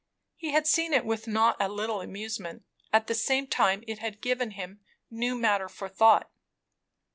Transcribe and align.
He 0.35 0.49
had 0.51 0.65
seen 0.65 0.93
it 0.93 1.05
with 1.05 1.27
not 1.27 1.57
a 1.59 1.69
little 1.69 2.01
amusement; 2.01 2.63
at 2.91 3.05
the 3.05 3.13
same 3.13 3.45
time 3.45 3.83
it 3.87 3.99
had 3.99 4.19
given 4.19 4.49
him 4.57 4.79
new 5.11 5.35
matter 5.37 5.69
for 5.69 5.87
thought. 5.87 6.31